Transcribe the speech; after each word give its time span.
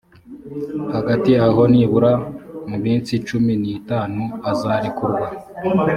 hagati 0.93 1.31
aho 1.47 1.61
nibura 1.71 2.11
mu 2.69 2.77
minsi 2.85 3.13
cumi 3.27 3.53
n 3.61 3.63
itanu 3.77 4.23
azarekurwa 4.51 5.27